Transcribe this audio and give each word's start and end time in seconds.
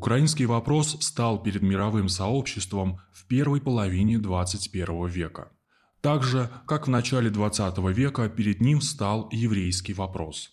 Украинский 0.00 0.46
вопрос 0.46 0.96
стал 1.02 1.42
перед 1.42 1.60
мировым 1.60 2.08
сообществом 2.08 3.02
в 3.12 3.26
первой 3.26 3.60
половине 3.60 4.18
21 4.18 5.06
века. 5.08 5.52
Так 6.00 6.24
же, 6.24 6.48
как 6.66 6.86
в 6.86 6.90
начале 6.90 7.28
20 7.28 7.76
века 7.94 8.30
перед 8.30 8.62
ним 8.62 8.80
стал 8.80 9.28
еврейский 9.30 9.92
вопрос. 9.92 10.52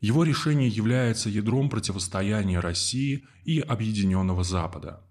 Его 0.00 0.24
решение 0.24 0.70
является 0.70 1.28
ядром 1.28 1.68
противостояния 1.68 2.60
России 2.60 3.26
и 3.44 3.60
Объединенного 3.60 4.42
Запада. 4.42 5.02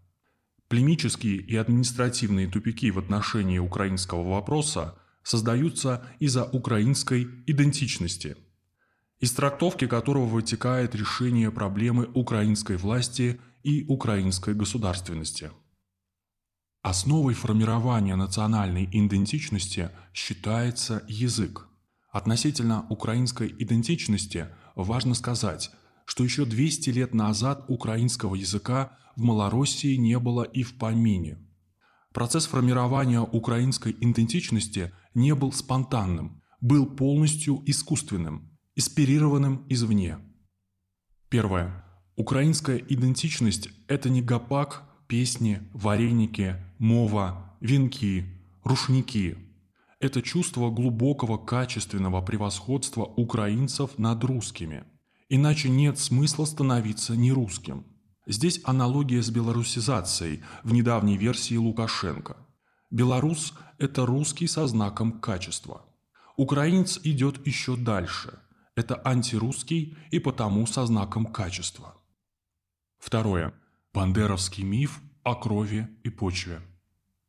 Племические 0.69 1.37
и 1.37 1.55
административные 1.55 2.47
тупики 2.47 2.89
в 2.89 2.97
отношении 2.97 3.59
украинского 3.59 4.27
вопроса 4.27 4.97
создаются 5.21 6.03
из-за 6.17 6.45
украинской 6.45 7.27
идентичности, 7.45 8.37
из 9.19 9.33
трактовки 9.33 9.85
которого 9.85 10.25
вытекает 10.25 10.95
решение 10.95 11.51
проблемы 11.51 12.09
украинской 12.15 12.77
власти 12.77 13.39
и 13.67 13.85
украинской 13.87 14.53
государственности. 14.53 15.51
Основой 16.81 17.33
формирования 17.33 18.15
национальной 18.15 18.85
идентичности 18.91 19.89
считается 20.13 21.03
язык. 21.07 21.67
Относительно 22.09 22.87
украинской 22.89 23.47
идентичности 23.47 24.47
важно 24.75 25.13
сказать– 25.13 25.71
что 26.07 26.23
еще 26.23 26.45
200 26.45 26.89
лет 26.91 27.13
назад 27.13 27.65
украинского 27.67 28.33
языка 28.33 28.97
в 29.17 29.21
Малороссии 29.21 29.97
не 29.97 30.17
было 30.19 30.43
и 30.43 30.63
в 30.63 30.77
помине. 30.77 31.37
Процесс 32.13 32.47
формирования 32.47 33.19
украинской 33.21 33.91
идентичности 33.91 34.93
не 35.13 35.35
был 35.35 35.51
спонтанным, 35.51 36.41
был 36.61 36.85
полностью 36.85 37.61
искусственным, 37.65 38.57
инспирированным 38.75 39.65
извне. 39.67 40.17
Первое. 41.29 41.83
Украинская 42.17 42.77
идентичность– 42.77 43.69
это 43.87 44.09
не 44.09 44.21
гопак, 44.21 44.83
песни, 45.07 45.61
вареники, 45.71 46.57
мова, 46.77 47.55
венки, 47.61 48.25
рушники. 48.65 49.37
Это 50.01 50.21
чувство 50.21 50.69
глубокого 50.69 51.37
качественного 51.37 52.21
превосходства 52.21 53.03
украинцев 53.03 53.97
над 53.97 54.21
русскими– 54.25 54.83
Иначе 55.29 55.67
нет 55.69 55.99
смысла 55.99 56.45
становиться 56.45 57.15
нерусским. 57.15 57.85
Здесь 58.25 58.61
аналогия 58.63 59.21
с 59.21 59.29
белорусизацией 59.29 60.41
в 60.63 60.71
недавней 60.71 61.17
версии 61.17 61.55
Лукашенко. 61.55 62.37
Белорус– 62.91 63.53
это 63.77 64.05
русский 64.05 64.47
со 64.47 64.67
знаком 64.67 65.19
качества. 65.19 65.85
Украинец 66.37 66.99
идет 67.03 67.45
еще 67.45 67.75
дальше. 67.75 68.39
Это 68.75 69.01
антирусский 69.03 69.97
и 70.11 70.19
потому 70.19 70.65
со 70.65 70.85
знаком 70.85 71.25
качества. 71.25 71.95
Второе. 72.99 73.53
Бандеровский 73.93 74.63
миф 74.63 75.01
о 75.23 75.35
крови 75.35 75.87
и 76.03 76.09
почве. 76.09 76.61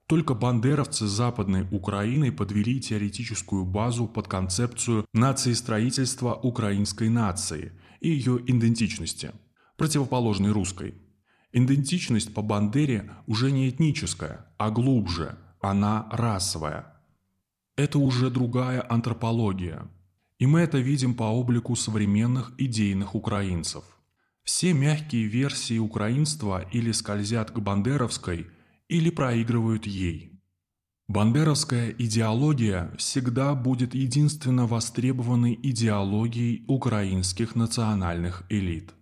Только 0.06 0.34
бандеровцы 0.34 1.06
Западной 1.06 1.66
Украины 1.70 2.32
подвели 2.32 2.80
теоретическую 2.80 3.64
базу 3.64 4.06
под 4.08 4.28
концепцию 4.28 5.04
нациестроительства 5.12 6.34
украинской 6.34 7.08
нации– 7.08 7.72
и 8.00 8.10
ее 8.10 8.38
идентичности, 8.46 9.32
противоположной 9.76 10.52
русской. 10.52 10.94
Идентичность 11.52 12.34
по 12.34 12.42
Бандере 12.42 13.10
уже 13.26 13.50
не 13.50 13.68
этническая, 13.68 14.46
а 14.58 14.70
глубже, 14.70 15.38
она 15.60 16.08
расовая. 16.12 16.94
Это 17.76 17.98
уже 17.98 18.30
другая 18.30 18.84
антропология. 18.88 19.88
И 20.38 20.46
мы 20.46 20.60
это 20.60 20.78
видим 20.78 21.14
по 21.14 21.24
облику 21.24 21.74
современных 21.74 22.52
идейных 22.58 23.14
украинцев. 23.14 23.84
Все 24.48 24.72
мягкие 24.72 25.26
версии 25.26 25.76
украинства 25.76 26.66
или 26.72 26.90
скользят 26.92 27.50
к 27.50 27.58
бандеровской, 27.58 28.46
или 28.88 29.10
проигрывают 29.10 29.86
ей. 29.86 30.40
Бандеровская 31.06 31.90
идеология 31.90 32.90
всегда 32.96 33.54
будет 33.54 33.94
единственно 33.94 34.66
востребованной 34.66 35.52
идеологией 35.62 36.64
украинских 36.66 37.56
национальных 37.56 38.44
элит. 38.48 38.94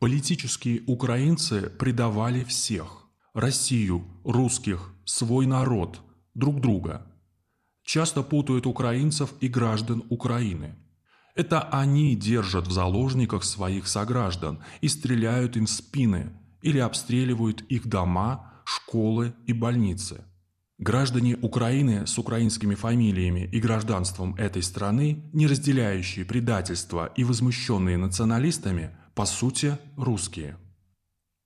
Политические 0.00 0.82
украинцы 0.88 1.70
предавали 1.70 2.42
всех– 2.42 3.06
Россию, 3.34 4.04
русских, 4.24 4.92
свой 5.04 5.46
народ, 5.46 6.00
друг 6.34 6.60
друга. 6.60 7.06
Часто 7.84 8.24
путают 8.24 8.66
украинцев 8.66 9.34
и 9.40 9.46
граждан 9.46 10.02
Украины. 10.08 10.74
Это 11.38 11.62
они 11.62 12.14
держат 12.16 12.66
в 12.66 12.72
заложниках 12.72 13.44
своих 13.44 13.88
сограждан 13.88 14.62
и 14.82 14.88
стреляют 14.88 15.56
им 15.56 15.64
в 15.64 15.70
спины 15.70 16.32
или 16.60 16.78
обстреливают 16.78 17.62
их 17.62 17.86
дома, 17.86 18.62
школы 18.66 19.32
и 19.46 19.54
больницы– 19.54 20.24
Граждане 20.78 21.36
Украины 21.42 22.06
с 22.06 22.18
украинскими 22.18 22.76
фамилиями 22.76 23.50
и 23.52 23.58
гражданством 23.58 24.36
этой 24.36 24.62
страны, 24.62 25.28
не 25.32 25.48
разделяющие 25.48 26.24
предательство 26.24 27.12
и 27.16 27.24
возмущенные 27.24 27.96
националистами, 27.96 28.96
по 29.16 29.26
сути, 29.26 29.76
русские. 29.96 30.56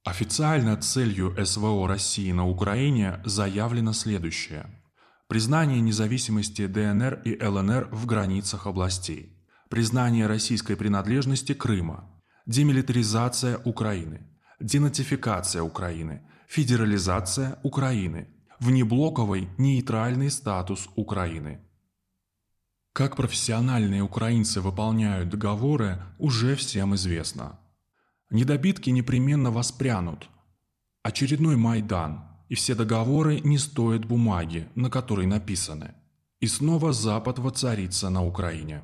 Официально 0.05 0.77
целью 0.77 1.35
СВО 1.47 1.89
России 1.89 2.31
на 2.31 2.47
Украине 2.47 3.23
заявлено 3.25 3.95
следующее. 3.95 4.67
Признание 5.29 5.81
независимости 5.81 6.67
ДНР 6.67 7.23
и 7.25 7.43
ЛНР 7.43 7.89
в 7.91 8.05
границах 8.05 8.67
областей. 8.67 9.42
Признание 9.73 10.27
российской 10.27 10.77
принадлежности 10.77 11.55
Крыма. 11.55 12.05
Демилитаризация 12.45 13.57
Украины. 13.65 14.21
Денатификация 14.61 15.63
Украины. 15.63 16.21
Федерализация 16.47 17.59
Украины 17.63 18.29
внеблоковый 18.61 19.49
нейтральный 19.57 20.31
статус 20.31 20.91
Украины. 20.95 21.63
Как 22.93 23.17
профессиональные 23.17 24.03
украинцы 24.03 24.61
выполняют 24.61 25.31
договоры, 25.31 26.03
уже 26.19 26.55
всем 26.55 26.95
известно. 26.95 27.59
Недобитки 28.29 28.91
непременно 28.91 29.51
воспрянут. 29.51 30.29
Очередной 31.03 31.57
Майдан, 31.57 32.27
и 32.51 32.57
все 32.57 32.75
договоры 32.75 33.41
не 33.41 33.57
стоят 33.57 34.05
бумаги, 34.05 34.69
на 34.75 34.91
которой 34.91 35.25
написаны. 35.25 35.95
И 36.41 36.47
снова 36.47 36.93
Запад 36.93 37.39
воцарится 37.39 38.11
на 38.11 38.23
Украине. 38.23 38.83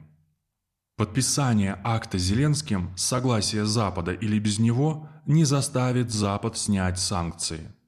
Подписание 0.99 1.81
акта 1.83 2.19
Зеленским, 2.19 2.91
согласие 2.97 3.65
Запада 3.65 4.13
или 4.13 4.39
без 4.39 4.59
него, 4.59 5.09
не 5.25 5.45
заставит 5.45 6.11
Запад 6.11 6.59
снять 6.59 6.99
санкции– 6.99 7.73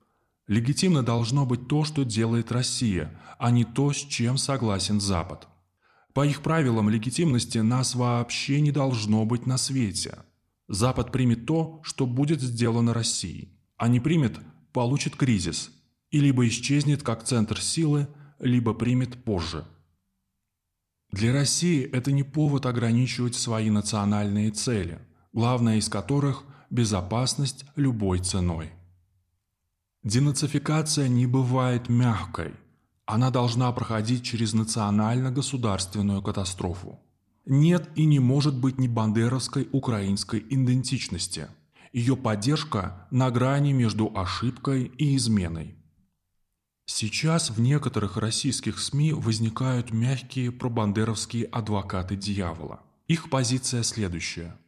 Легитимно 0.50 1.04
должно 1.04 1.46
быть 1.46 1.68
то, 1.68 1.84
что 1.84 2.02
делает 2.02 2.50
Россия, 2.50 3.16
а 3.38 3.52
не 3.52 3.62
то, 3.62 3.92
с 3.92 3.98
чем 3.98 4.36
согласен 4.36 5.00
Запад. 5.00 5.46
По 6.12 6.26
их 6.26 6.42
правилам 6.42 6.90
легитимности 6.90 7.58
нас 7.58 7.94
вообще 7.94 8.60
не 8.60 8.72
должно 8.72 9.24
быть 9.24 9.46
на 9.46 9.56
свете. 9.58 10.18
Запад 10.66 11.12
примет 11.12 11.46
то, 11.46 11.80
что 11.84 12.04
будет 12.04 12.40
сделано 12.40 12.92
Россией, 12.92 13.56
а 13.76 13.86
не 13.86 14.00
примет– 14.00 14.40
получит 14.72 15.14
кризис 15.14 15.70
и 16.10 16.18
либо 16.18 16.44
исчезнет 16.48 17.04
как 17.04 17.22
центр 17.22 17.60
силы, 17.60 18.08
либо 18.40 18.74
примет 18.74 19.22
позже. 19.22 19.64
Для 21.12 21.32
России 21.32 21.82
это 21.82 22.12
не 22.12 22.22
повод 22.22 22.66
ограничивать 22.66 23.34
свои 23.34 23.68
национальные 23.68 24.50
цели, 24.52 25.00
главная 25.32 25.76
из 25.76 25.88
которых– 25.88 26.44
безопасность 26.70 27.64
любой 27.74 28.20
ценой. 28.20 28.70
Денацификация 30.04 31.08
не 31.08 31.26
бывает 31.26 31.88
мягкой. 31.88 32.54
Она 33.06 33.30
должна 33.30 33.72
проходить 33.72 34.22
через 34.22 34.54
национально-государственную 34.54 36.22
катастрофу. 36.22 37.00
Нет 37.44 37.90
и 37.96 38.04
не 38.04 38.20
может 38.20 38.56
быть 38.56 38.78
ни 38.78 38.86
бандеровской 38.86 39.68
украинской 39.72 40.38
идентичности. 40.48 41.48
Ее 41.92 42.16
поддержка 42.16 43.08
на 43.10 43.32
грани 43.32 43.72
между 43.72 44.12
ошибкой 44.14 44.92
и 44.96 45.16
изменой. 45.16 45.79
Сейчас 46.92 47.50
в 47.50 47.60
некоторых 47.60 48.16
российских 48.16 48.80
СМИ 48.80 49.12
возникают 49.12 49.92
мягкие 49.92 50.50
пробандеровские 50.50 51.44
адвокаты 51.44 52.16
дьявола. 52.16 52.80
Их 53.06 53.30
позиция 53.30 53.84
следующая. 53.84 54.58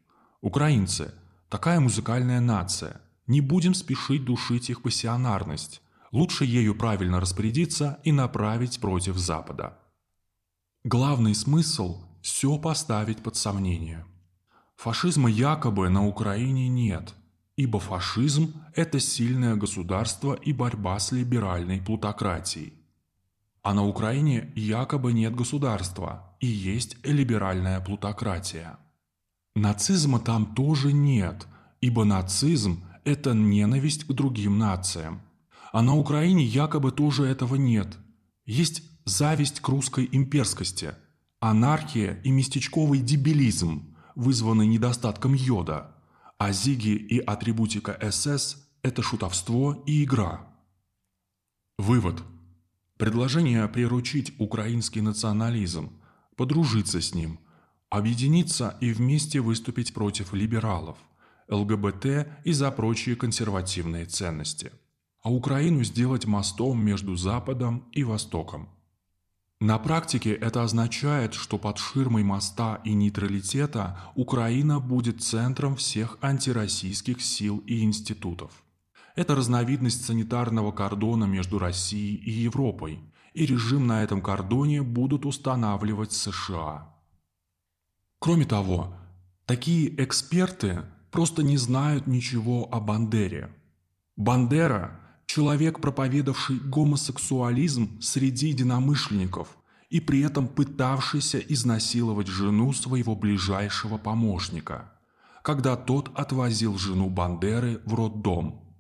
Украинцы– 0.41 1.13
такая 1.51 1.81
музыкальная 1.81 2.39
нация– 2.39 3.01
не 3.27 3.41
будем 3.41 3.75
спешить 3.75 4.25
душить 4.25 4.71
их 4.71 4.83
пассионарность. 4.83 5.83
Лучше 6.13 6.45
ею 6.45 6.77
правильно 6.77 7.19
распорядиться 7.19 7.99
и 8.05 8.13
направить 8.13 8.81
против 8.81 9.19
Запада. 9.19 9.77
Главный 10.85 11.35
смысл– 11.35 12.05
все 12.23 12.57
поставить 12.57 13.19
под 13.19 13.35
сомнение. 13.35 14.07
Фашизма 14.77 15.29
якобы 15.29 15.89
на 15.89 16.07
Украине 16.07 16.69
нет, 16.69 17.15
ибо 17.57 17.79
фашизм– 17.79 18.55
это 18.75 19.01
сильное 19.01 19.57
государство 19.57 20.35
и 20.35 20.53
борьба 20.53 20.99
с 20.99 21.13
либеральной 21.13 21.81
плутократией. 21.81 22.73
А 23.63 23.75
на 23.75 23.87
Украине 23.87 24.53
якобы 24.57 25.13
нет 25.13 25.35
государства 25.35 26.37
и 26.41 26.47
есть 26.47 26.97
либеральная 27.05 27.81
плутократия. 27.81 28.79
Нацизма 29.55 30.19
там 30.19 30.55
тоже 30.55 30.93
нет, 30.93 31.47
ибо 31.81 32.05
нацизм–– 32.05 32.85
это 33.05 33.35
ненависть 33.35 34.05
к 34.05 34.13
другим 34.13 34.59
нациям. 34.59 35.23
А 35.73 35.83
на 35.83 35.97
Украине 35.97 36.45
якобы 36.45 36.93
тоже 36.93 37.25
этого 37.25 37.57
нет. 37.57 37.99
Есть 38.45 38.83
зависть 39.05 39.61
к 39.61 39.69
русской 39.69 40.09
имперскости, 40.11 40.95
анархия 41.41 42.21
и 42.25 42.31
местечковый 42.31 43.01
дебилизм, 43.01 43.97
вызванный 44.15 44.67
недостатком 44.67 45.35
йода, 45.35 45.92
а 46.45 46.51
зиги 46.51 46.97
и 46.97 47.21
атрибутика 47.21 47.97
СС– 48.11 48.57
это 48.83 49.01
шутовство 49.01 49.81
и 49.87 50.03
игра. 50.03 50.45
Вывод. 51.79 52.25
Предложение 52.99 53.69
приручить 53.69 54.35
украинский 54.41 55.03
национализм, 55.03 55.93
подружиться 56.37 57.01
с 57.01 57.15
ним, 57.15 57.39
объединиться 57.91 58.77
и 58.81 58.93
вместе 58.93 59.39
выступить 59.39 59.95
против 59.95 60.33
либералов, 60.33 60.99
ЛГБТ 61.47 62.27
и 62.43 62.53
за 62.53 62.73
прочие 62.73 63.15
консервативные 63.15 64.07
ценности, 64.07 64.73
а 65.23 65.31
Украину 65.31 65.85
сделать 65.85 66.27
мостом 66.27 66.85
между 66.85 67.15
Западом 67.15 67.89
и 67.93 68.03
Востоком. 68.03 68.69
На 69.63 69.79
практике 69.79 70.33
это 70.33 70.65
означает, 70.65 71.35
что 71.35 71.57
под 71.57 71.79
ширмой 71.79 72.25
моста 72.25 72.81
и 72.83 72.95
нейтралитета 72.95 73.97
Украина 74.17 74.81
будет 74.81 75.23
центром 75.23 75.77
всех 75.77 76.19
антироссийских 76.21 77.23
сил 77.23 77.59
и 77.59 77.85
институтов. 77.85 78.65
Это 79.15 79.37
разновидность 79.37 80.05
санитарного 80.05 80.73
кордона 80.73 81.27
между 81.27 81.61
Россией 81.61 82.17
и 82.17 82.33
Европой, 82.33 82.99
и 83.35 83.47
режим 83.47 83.87
на 83.87 84.03
этом 84.03 84.21
кордоне 84.21 84.83
будут 84.83 85.25
устанавливать 85.25 86.11
США. 86.11 86.93
Кроме 88.19 88.47
того, 88.47 88.97
такие 89.47 89.95
эксперты 90.03 90.87
просто 91.13 91.45
не 91.45 91.57
знают 91.57 92.09
ничего 92.09 92.69
о 92.73 92.81
Бандере. 92.81 93.55
Бандера 94.17 95.02
Человек, 95.35 95.81
проповедовавший 95.81 96.59
гомосексуализм 96.59 97.99
среди 98.03 98.49
единомышленников 98.49 99.57
и 99.89 99.99
при 99.99 100.21
этом 100.21 100.47
пытавшийся 100.47 101.39
изнасиловать 101.39 102.27
жену 102.27 102.75
своего 102.75 103.17
ближайшего 103.17 103.97
помощника, 103.97 104.93
когда 105.43 105.75
тот 105.75 106.11
отвозил 106.15 106.77
жену 106.77 107.09
Бандеры 107.09 107.81
в 107.87 107.95
роддом. 107.95 108.77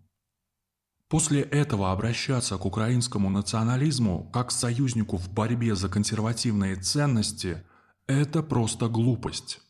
После 1.08 1.40
этого 1.40 1.90
обращаться 1.90 2.58
к 2.58 2.66
украинскому 2.66 3.30
национализму 3.30 4.28
как 4.30 4.48
к 4.48 4.52
союзнику 4.52 5.16
в 5.16 5.32
борьбе 5.32 5.74
за 5.74 5.88
консервативные 5.88 6.76
ценности– 6.76 7.64
это 8.06 8.42
просто 8.42 8.90
глупость. 8.90 9.62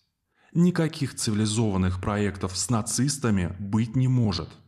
Никаких 0.53 1.15
цивилизованных 1.15 2.01
проектов 2.01 2.59
с 2.59 2.71
нацистами 2.71 3.55
быть 3.61 3.95
не 3.95 4.09
может– 4.09 4.49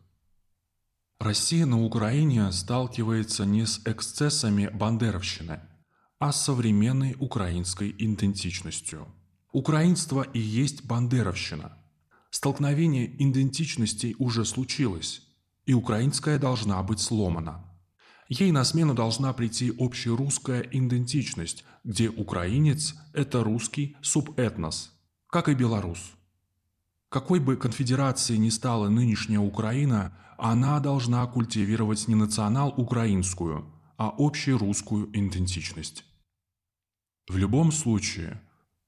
Россия 1.24 1.64
на 1.64 1.82
Украине 1.82 2.52
сталкивается 2.52 3.46
не 3.46 3.64
с 3.64 3.80
эксцессами 3.86 4.68
бандеровщины, 4.68 5.58
а 6.18 6.32
с 6.32 6.44
современной 6.44 7.16
украинской 7.18 7.94
идентичностью. 7.96 9.08
Украинство 9.50 10.20
и 10.20 10.38
есть 10.38 10.84
бандеровщина. 10.84 11.78
Столкновение 12.28 13.06
идентичностей 13.26 14.14
уже 14.18 14.44
случилось, 14.44 15.22
и 15.64 15.72
украинская 15.72 16.38
должна 16.38 16.82
быть 16.82 17.00
сломана. 17.00 17.74
Ей 18.28 18.52
на 18.52 18.62
смену 18.62 18.92
должна 18.92 19.32
прийти 19.32 19.72
общерусская 19.78 20.60
идентичность, 20.60 21.64
где 21.84 22.10
украинец– 22.10 22.96
это 23.14 23.42
русский 23.42 23.96
субэтнос, 24.02 24.92
как 25.28 25.48
и 25.48 25.54
белорус. 25.54 26.00
Какой 27.14 27.38
бы 27.38 27.55
конфедерацией 27.56 28.40
ни 28.40 28.49
стала 28.49 28.88
нынешняя 28.88 29.38
Украина, 29.38 30.12
она 30.37 30.81
должна 30.81 31.25
культивировать 31.28 32.08
не 32.08 32.16
национал-украинскую, 32.16 33.72
а 33.96 34.12
общерусскую 34.19 35.08
идентичность. 35.16 36.05
В 37.28 37.37
любом 37.37 37.70
случае, 37.70 38.43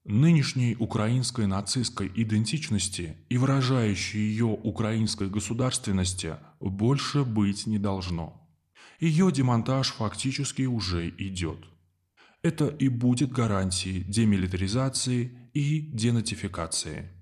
нынешней 0.05 0.75
украинской 0.77 1.47
нацистской 1.47 2.11
идентичности 2.13 3.17
и 3.29 3.39
выражающей 3.39 4.19
ее 4.19 4.47
украинской 4.47 5.29
государственности 5.29 6.35
больше 6.59 7.23
быть 7.23 7.69
не 7.69 7.79
должно. 7.79 8.51
Ее 8.99 9.31
демонтаж 9.31 9.93
фактически 9.93 10.63
уже 10.63 11.11
идет. 11.11 11.65
Это 12.43 12.67
и 12.67 12.89
будет 12.89 13.31
гарантией 13.31 14.03
демилитаризации 14.03 15.31
и 15.55 15.81
денатификации– 15.93 17.13